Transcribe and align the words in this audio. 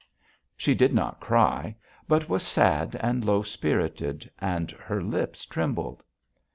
She 0.57 0.73
did 0.73 0.95
not 0.95 1.19
cry, 1.19 1.75
but 2.07 2.27
was 2.27 2.41
sad 2.41 2.95
and 3.01 3.23
low 3.23 3.43
spirited, 3.43 4.31
and 4.39 4.71
her 4.71 4.99
lips 5.03 5.45
trembled. 5.45 6.01